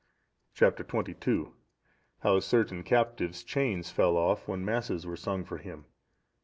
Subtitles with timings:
[0.55, 0.79] Chap.
[0.79, 1.49] XXII.
[2.21, 5.85] How a certain captive's chains fell off when Masses were sung for him.